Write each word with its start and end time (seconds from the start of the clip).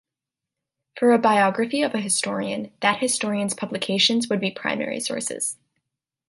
For 0.97 1.11
a 1.13 1.19
biography 1.19 1.83
of 1.83 1.93
a 1.93 1.99
historian, 1.99 2.71
that 2.79 2.97
historian's 3.01 3.53
publications 3.53 4.29
would 4.29 4.41
be 4.41 4.49
primary 4.49 4.99
sources. 4.99 5.57